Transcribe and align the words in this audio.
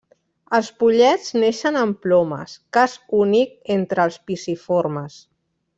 Els 0.57 0.69
pollets 0.83 1.29
neixen 1.43 1.77
amb 1.83 1.99
plomes, 2.07 2.57
cas 2.79 2.99
únic 3.21 3.57
entre 3.79 4.05
els 4.09 4.21
piciformes. 4.31 5.25